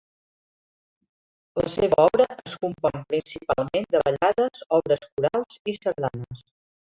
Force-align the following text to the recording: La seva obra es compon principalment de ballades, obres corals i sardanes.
La 1.61 1.65
seva 1.75 1.99
obra 2.03 2.25
es 2.45 2.55
compon 2.63 3.03
principalment 3.11 3.87
de 3.97 4.03
ballades, 4.09 4.65
obres 4.79 5.05
corals 5.13 5.61
i 5.75 5.79
sardanes. 5.79 6.43